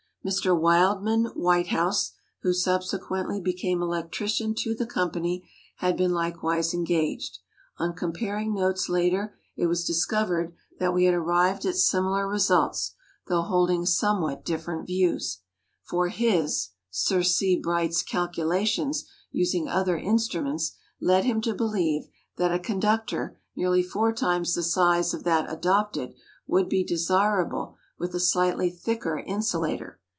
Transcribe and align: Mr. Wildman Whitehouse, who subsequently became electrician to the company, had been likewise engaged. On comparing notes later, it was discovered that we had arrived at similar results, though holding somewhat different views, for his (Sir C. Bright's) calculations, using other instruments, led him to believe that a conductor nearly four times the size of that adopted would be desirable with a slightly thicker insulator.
Mr. 0.23 0.55
Wildman 0.55 1.25
Whitehouse, 1.33 2.11
who 2.43 2.53
subsequently 2.53 3.41
became 3.41 3.81
electrician 3.81 4.53
to 4.53 4.75
the 4.75 4.85
company, 4.85 5.49
had 5.77 5.97
been 5.97 6.13
likewise 6.13 6.75
engaged. 6.75 7.39
On 7.79 7.95
comparing 7.95 8.53
notes 8.53 8.87
later, 8.87 9.35
it 9.57 9.65
was 9.65 9.83
discovered 9.83 10.53
that 10.77 10.93
we 10.93 11.05
had 11.05 11.15
arrived 11.15 11.65
at 11.65 11.75
similar 11.75 12.27
results, 12.27 12.93
though 13.29 13.41
holding 13.41 13.83
somewhat 13.83 14.45
different 14.45 14.85
views, 14.85 15.39
for 15.81 16.09
his 16.09 16.69
(Sir 16.91 17.23
C. 17.23 17.59
Bright's) 17.59 18.03
calculations, 18.03 19.05
using 19.31 19.67
other 19.67 19.97
instruments, 19.97 20.73
led 20.99 21.23
him 21.23 21.41
to 21.41 21.55
believe 21.55 22.03
that 22.37 22.53
a 22.53 22.59
conductor 22.59 23.39
nearly 23.55 23.81
four 23.81 24.13
times 24.13 24.53
the 24.53 24.61
size 24.61 25.15
of 25.15 25.23
that 25.23 25.51
adopted 25.51 26.13
would 26.45 26.69
be 26.69 26.83
desirable 26.83 27.75
with 27.97 28.13
a 28.13 28.19
slightly 28.19 28.69
thicker 28.69 29.17
insulator. 29.25 29.97